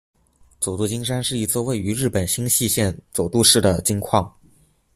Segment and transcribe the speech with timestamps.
[0.59, 4.35] 佐渡金山是一座位于日本新舄县佐渡市的金矿。